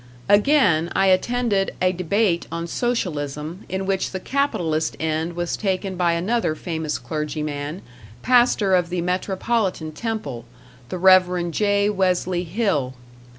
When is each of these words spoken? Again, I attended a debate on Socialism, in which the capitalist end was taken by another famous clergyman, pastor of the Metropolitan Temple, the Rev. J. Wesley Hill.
Again, 0.27 0.89
I 0.95 1.05
attended 1.09 1.75
a 1.79 1.91
debate 1.91 2.47
on 2.51 2.65
Socialism, 2.65 3.65
in 3.69 3.85
which 3.85 4.09
the 4.09 4.19
capitalist 4.19 4.95
end 4.99 5.33
was 5.35 5.55
taken 5.55 5.95
by 5.95 6.13
another 6.13 6.55
famous 6.55 6.97
clergyman, 6.97 7.83
pastor 8.23 8.73
of 8.73 8.89
the 8.89 9.01
Metropolitan 9.01 9.91
Temple, 9.91 10.45
the 10.89 10.97
Rev. 10.97 11.51
J. 11.51 11.87
Wesley 11.91 12.45
Hill. 12.45 12.95